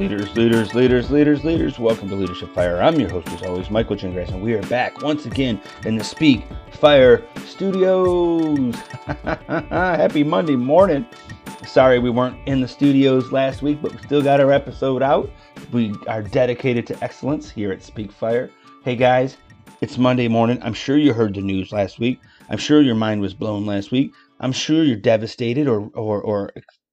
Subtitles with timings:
[0.00, 1.78] Leaders, leaders, leaders, leaders, leaders.
[1.78, 2.80] Welcome to Leadership Fire.
[2.80, 6.02] I'm your host, as always, Michael Gingras, and we are back once again in the
[6.02, 6.42] Speak
[6.72, 8.74] Fire Studios.
[9.24, 11.04] Happy Monday morning.
[11.66, 15.30] Sorry we weren't in the studios last week, but we still got our episode out.
[15.70, 18.48] We are dedicated to excellence here at Speak Fire.
[18.82, 19.36] Hey guys,
[19.82, 20.58] it's Monday morning.
[20.62, 22.20] I'm sure you heard the news last week.
[22.48, 24.14] I'm sure your mind was blown last week.
[24.40, 26.52] I'm sure you're devastated or, or, or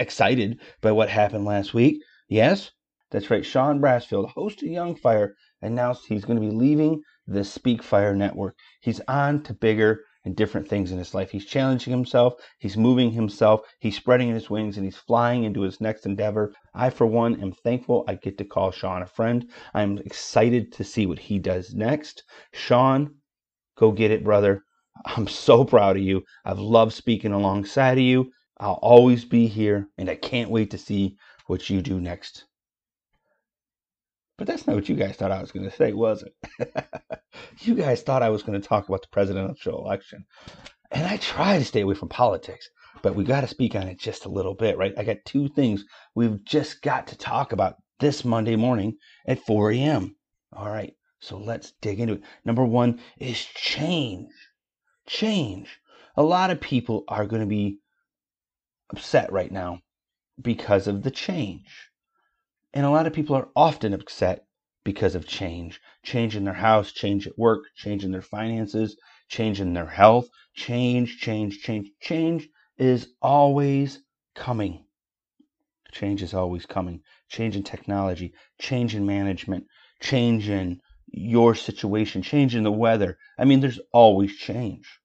[0.00, 2.02] excited by what happened last week.
[2.28, 2.72] Yes,
[3.10, 3.44] that's right.
[3.44, 8.14] Sean Brassfield, host of Young Fire, announced he's going to be leaving the Speak Fire
[8.14, 8.56] network.
[8.80, 11.30] He's on to bigger and different things in his life.
[11.30, 15.80] He's challenging himself, he's moving himself, he's spreading his wings, and he's flying into his
[15.80, 16.52] next endeavor.
[16.74, 19.48] I, for one, am thankful I get to call Sean a friend.
[19.72, 22.24] I'm excited to see what he does next.
[22.52, 23.14] Sean,
[23.78, 24.64] go get it, brother.
[25.06, 26.24] I'm so proud of you.
[26.44, 28.30] I've loved speaking alongside of you.
[28.58, 32.44] I'll always be here, and I can't wait to see what you do next.
[34.38, 36.72] But that's not what you guys thought I was going to say, was it?
[37.58, 40.24] you guys thought I was going to talk about the presidential election.
[40.92, 42.70] And I try to stay away from politics,
[43.02, 44.94] but we got to speak on it just a little bit, right?
[44.96, 49.72] I got two things we've just got to talk about this Monday morning at 4
[49.72, 50.14] a.m.
[50.52, 52.22] All right, so let's dig into it.
[52.44, 54.30] Number one is change.
[55.06, 55.80] Change.
[56.16, 57.80] A lot of people are going to be
[58.90, 59.80] upset right now
[60.40, 61.87] because of the change.
[62.74, 64.46] And a lot of people are often upset
[64.84, 65.80] because of change.
[66.02, 68.96] Change in their house, change at work, change in their finances,
[69.28, 70.28] change in their health.
[70.54, 71.90] Change, change, change.
[72.00, 72.48] Change
[72.78, 74.02] is always
[74.34, 74.84] coming.
[75.92, 77.00] Change is always coming.
[77.28, 79.66] Change in technology, change in management,
[80.00, 83.18] change in your situation, change in the weather.
[83.38, 85.00] I mean, there's always change.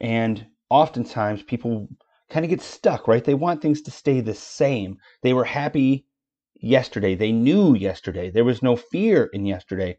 [0.00, 1.88] And oftentimes people
[2.30, 3.24] kind of get stuck, right?
[3.24, 4.98] They want things to stay the same.
[5.22, 6.06] They were happy
[6.60, 7.14] yesterday.
[7.14, 8.30] They knew yesterday.
[8.30, 9.98] There was no fear in yesterday.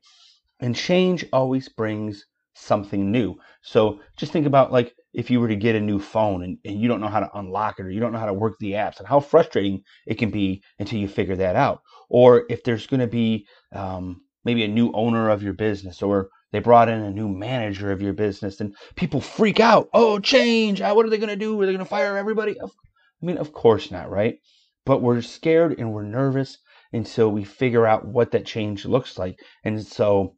[0.59, 3.35] And change always brings something new.
[3.61, 6.81] So just think about like if you were to get a new phone and, and
[6.81, 8.71] you don't know how to unlock it or you don't know how to work the
[8.71, 11.81] apps and how frustrating it can be until you figure that out.
[12.09, 16.29] Or if there's going to be um, maybe a new owner of your business or
[16.51, 19.89] they brought in a new manager of your business and people freak out.
[19.93, 20.81] Oh, change.
[20.81, 21.59] What are they going to do?
[21.61, 22.59] Are they going to fire everybody?
[22.61, 24.39] I mean, of course not, right?
[24.87, 26.57] But we're scared and we're nervous
[26.93, 29.37] until we figure out what that change looks like.
[29.63, 30.37] And so,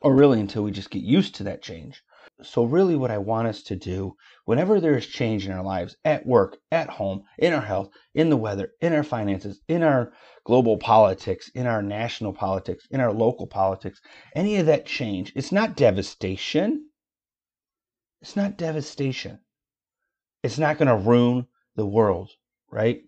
[0.00, 2.02] or really until we just get used to that change.
[2.42, 4.16] So, really, what I want us to do
[4.46, 8.30] whenever there is change in our lives, at work, at home, in our health, in
[8.30, 10.12] the weather, in our finances, in our
[10.44, 14.00] global politics, in our national politics, in our local politics,
[14.34, 16.88] any of that change, it's not devastation.
[18.22, 19.40] It's not devastation.
[20.42, 22.30] It's not going to ruin the world,
[22.70, 23.02] right?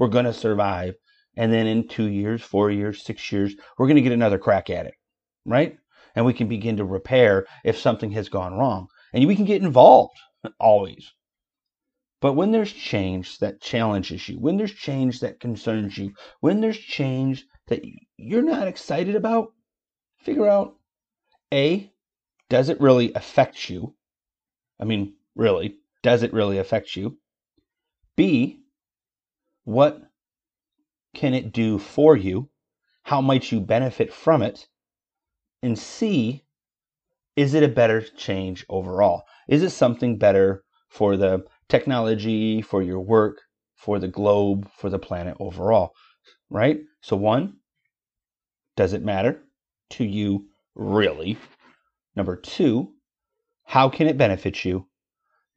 [0.00, 0.96] We're going to survive.
[1.36, 4.68] And then in two years, four years, six years, we're going to get another crack
[4.68, 4.94] at it,
[5.46, 5.78] right?
[6.14, 8.88] and we can begin to repair if something has gone wrong.
[9.12, 10.18] And we can get involved
[10.60, 11.12] always.
[12.20, 16.78] But when there's change that challenges you, when there's change that concerns you, when there's
[16.78, 17.82] change that
[18.18, 19.52] you're not excited about,
[20.18, 20.76] figure out
[21.52, 21.90] A,
[22.50, 23.94] does it really affect you?
[24.78, 27.16] I mean, really, does it really affect you?
[28.16, 28.60] B,
[29.70, 30.02] what
[31.14, 32.50] can it do for you?
[33.04, 34.66] How might you benefit from it?
[35.62, 36.44] And C,
[37.36, 39.22] is it a better change overall?
[39.46, 43.42] Is it something better for the technology, for your work,
[43.76, 45.92] for the globe, for the planet overall?
[46.48, 46.80] Right?
[47.00, 47.58] So, one,
[48.76, 49.40] does it matter
[49.90, 51.38] to you really?
[52.16, 52.94] Number two,
[53.64, 54.88] how can it benefit you?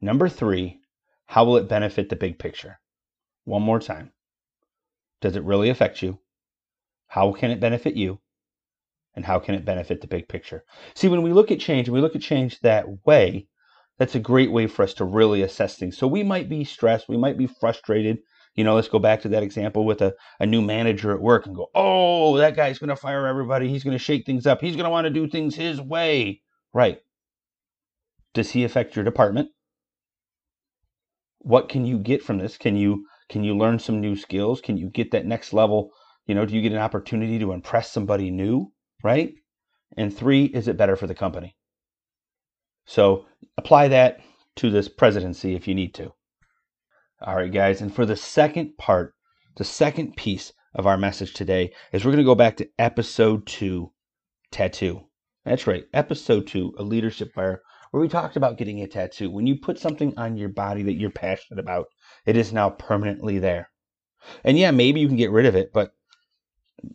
[0.02, 0.82] Number three,
[1.26, 2.80] how will it benefit the big picture?
[3.46, 4.12] One more time.
[5.22, 6.20] Does it really affect you?
[7.08, 8.20] How can it benefit you?
[9.16, 10.64] and how can it benefit the big picture?
[10.96, 13.48] See, when we look at change and we look at change that way,
[13.98, 15.98] that's a great way for us to really assess things.
[15.98, 18.20] So we might be stressed, we might be frustrated.
[18.56, 21.46] You know, let's go back to that example with a, a new manager at work
[21.46, 23.68] and go, oh, that guy's going to fire everybody.
[23.68, 24.62] He's going to shake things up.
[24.62, 26.42] He's going to want to do things his way.
[26.72, 27.00] Right.
[28.34, 29.50] Does he affect your department?
[31.40, 32.58] What can you get from this?
[32.58, 34.62] Can you can you learn some new skills?
[34.62, 35.92] Can you get that next level?
[36.26, 38.72] You know, do you get an opportunity to impress somebody new?
[39.04, 39.34] right?
[39.96, 41.56] And three, is it better for the company?
[42.86, 43.26] So
[43.58, 44.20] apply that
[44.56, 46.14] to this presidency if you need to.
[47.22, 47.82] All right, guys.
[47.82, 49.14] And for the second part,
[49.58, 53.46] the second piece of our message today is we're going to go back to episode
[53.46, 53.92] two
[54.52, 55.02] tattoo.
[55.46, 57.62] That's right, episode two, a leadership fire,
[57.94, 59.30] where we talked about getting a tattoo.
[59.30, 61.86] When you put something on your body that you're passionate about,
[62.26, 63.70] it is now permanently there.
[64.44, 65.92] And yeah, maybe you can get rid of it, but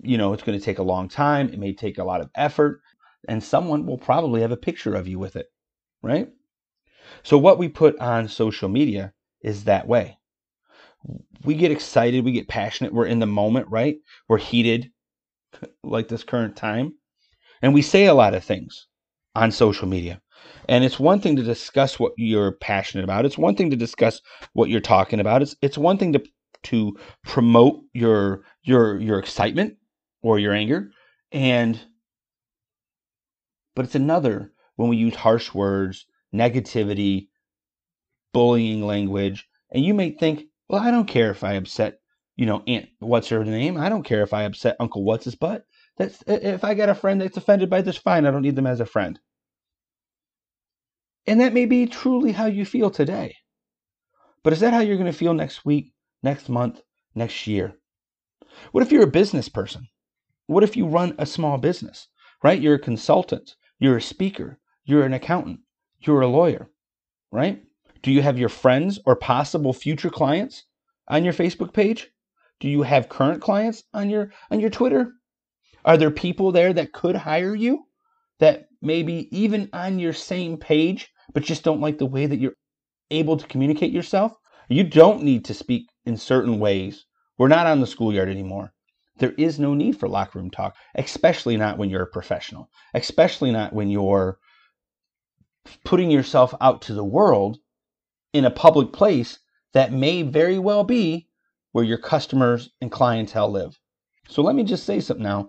[0.03, 1.51] you know, it's going to take a long time.
[1.51, 2.81] It may take a lot of effort,
[3.29, 5.47] and someone will probably have a picture of you with it,
[6.03, 6.31] right?
[7.23, 10.19] So, what we put on social media is that way.
[11.45, 13.99] We get excited, we get passionate, we're in the moment, right?
[14.29, 14.91] We're heated
[15.85, 16.95] like this current time.
[17.63, 18.89] And we say a lot of things
[19.37, 20.21] on social media.
[20.69, 23.25] And it's one thing to discuss what you're passionate about.
[23.25, 24.21] It's one thing to discuss
[24.53, 25.43] what you're talking about.
[25.43, 26.23] It's it's one thing to
[26.65, 29.77] to promote your your your excitement
[30.23, 30.91] or your anger
[31.33, 31.81] and
[33.75, 37.29] but it's another when we use harsh words, negativity,
[38.33, 42.01] bullying language, and you may think, well, I don't care if I upset,
[42.37, 43.77] you know, Aunt what's her name?
[43.77, 45.65] I don't care if I upset Uncle what's his butt.
[45.97, 48.27] That's if I got a friend that's offended by this, fine.
[48.27, 49.19] I don't need them as a friend.
[51.29, 53.37] And that may be truly how you feel today.
[54.43, 55.93] But is that how you're going to feel next week,
[56.23, 56.81] next month,
[57.15, 57.75] next year?
[58.73, 59.89] What if you're a business person?
[60.47, 62.09] What if you run a small business,
[62.43, 62.59] right?
[62.59, 65.61] You're a consultant, you're a speaker, you're an accountant,
[66.01, 66.71] you're a lawyer,
[67.31, 67.63] right?
[68.01, 70.65] Do you have your friends or possible future clients
[71.09, 72.09] on your Facebook page?
[72.59, 75.13] Do you have current clients on your on your Twitter?
[75.85, 77.85] Are there people there that could hire you
[78.39, 82.57] that maybe even on your same page but just don't like the way that you're
[83.11, 84.33] able to communicate yourself?
[84.69, 87.07] You don't need to speak in certain ways.
[87.39, 88.73] We're not on the schoolyard anymore.
[89.19, 93.51] There is no need for locker room talk, especially not when you're a professional, especially
[93.51, 94.39] not when you're
[95.85, 97.59] putting yourself out to the world
[98.33, 99.39] in a public place
[99.73, 101.29] that may very well be
[101.73, 103.79] where your customers and clientele live.
[104.29, 105.49] So let me just say something now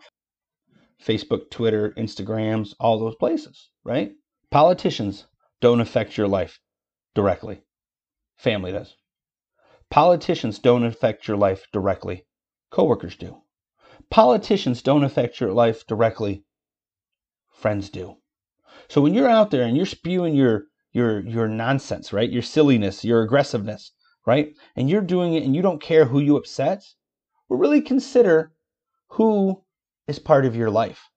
[1.03, 4.11] Facebook, Twitter, Instagrams, all those places, right?
[4.51, 5.25] Politicians
[5.61, 6.59] don't affect your life
[7.13, 7.63] directly,
[8.35, 8.95] family does.
[9.89, 12.25] Politicians don't affect your life directly,
[12.71, 13.41] coworkers do.
[14.09, 16.43] Politicians don't affect your life directly.
[17.51, 18.17] Friends do.
[18.87, 22.29] So when you're out there and you're spewing your your your nonsense, right?
[22.29, 23.91] Your silliness, your aggressiveness,
[24.25, 24.55] right?
[24.75, 26.83] And you're doing it and you don't care who you upset,
[27.47, 28.53] well, really consider
[29.09, 29.63] who
[30.07, 31.09] is part of your life.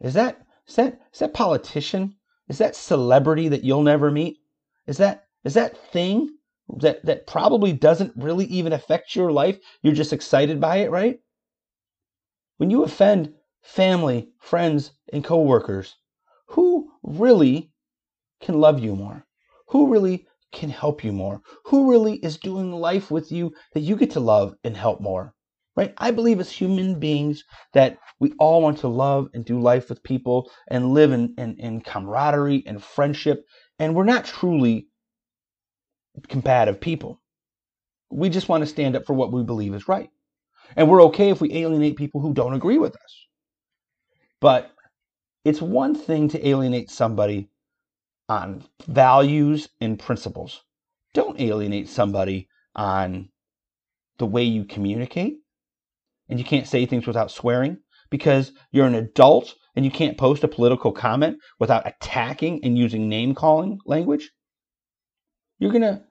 [0.00, 2.16] Is that is that is that politician?
[2.48, 4.38] Is that celebrity that you'll never meet?
[4.86, 6.36] Is that is that thing
[6.78, 9.58] that that probably doesn't really even affect your life?
[9.82, 11.20] You're just excited by it, right?
[12.56, 15.96] When you offend family, friends, and coworkers,
[16.46, 17.70] who really
[18.40, 19.26] can love you more?
[19.68, 21.42] Who really can help you more?
[21.66, 25.34] Who really is doing life with you that you get to love and help more?
[25.78, 25.94] Right?
[25.96, 30.02] I believe as human beings that we all want to love and do life with
[30.02, 33.46] people and live in, in, in camaraderie and friendship.
[33.78, 34.88] And we're not truly
[36.26, 37.22] combative people.
[38.10, 40.10] We just want to stand up for what we believe is right.
[40.74, 43.26] And we're okay if we alienate people who don't agree with us.
[44.40, 44.72] But
[45.44, 47.50] it's one thing to alienate somebody
[48.28, 50.60] on values and principles.
[51.14, 53.28] Don't alienate somebody on
[54.18, 55.38] the way you communicate.
[56.28, 57.78] And you can't say things without swearing
[58.10, 63.08] because you're an adult and you can't post a political comment without attacking and using
[63.08, 64.30] name calling language.
[65.58, 66.02] You're going to,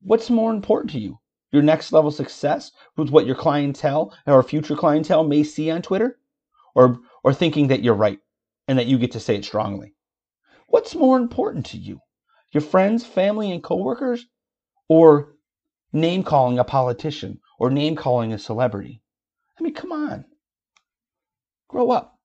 [0.00, 1.18] what's more important to you?
[1.52, 6.18] your next level success with what your clientele or future clientele may see on Twitter?
[6.74, 8.18] Or, or thinking that you're right
[8.66, 9.94] and that you get to say it strongly?
[10.68, 12.00] What's more important to you?
[12.52, 14.24] Your friends, family, and coworkers?
[14.88, 15.34] Or
[15.92, 19.02] name calling a politician or name calling a celebrity?
[19.58, 20.24] I mean, come on.
[21.68, 22.18] Grow up.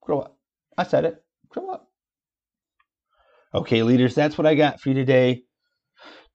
[0.00, 0.38] Grow up.
[0.76, 1.22] I said it.
[1.48, 1.88] Grow up.
[3.54, 5.42] Okay, leaders, that's what I got for you today.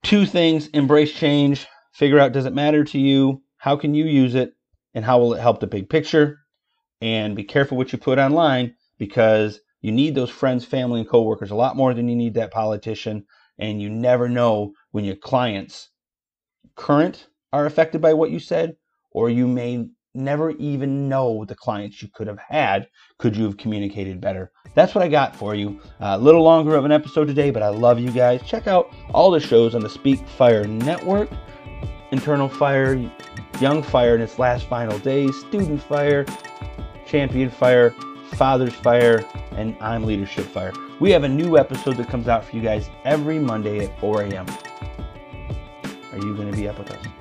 [0.03, 3.41] Two things embrace change, figure out does it matter to you?
[3.57, 4.51] How can you use it?
[4.93, 6.37] And how will it help the big picture?
[7.01, 11.51] And be careful what you put online because you need those friends, family, and coworkers
[11.51, 13.25] a lot more than you need that politician.
[13.57, 15.89] And you never know when your clients
[16.75, 18.75] current are affected by what you said,
[19.17, 19.83] or you may
[20.13, 24.51] never even know the clients you could have had could you have communicated better.
[24.75, 25.81] That's what I got for you.
[25.99, 28.43] A little longer of an episode today, but I love you guys.
[28.45, 31.31] Check out all the shows on the Speak Fire Network.
[32.11, 32.93] Internal Fire,
[33.59, 36.23] Young Fire in its last final days, Student Fire,
[37.07, 37.95] Champion Fire,
[38.35, 40.73] Father's Fire, and I'm Leadership Fire.
[40.99, 44.21] We have a new episode that comes out for you guys every Monday at 4
[44.21, 44.45] a.m.
[46.11, 47.16] Are you going to be up with us?